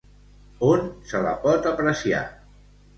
On 0.69 0.89
se 1.13 1.23
la 1.27 1.37
pot 1.47 1.71
apreciar? 1.77 2.27